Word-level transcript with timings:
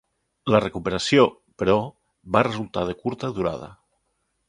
La 0.53 0.61
recuperació, 0.63 1.27
però, 1.63 1.77
va 2.37 2.45
resultar 2.51 2.89
de 2.91 2.99
curta 3.05 3.35
durada. 3.41 3.73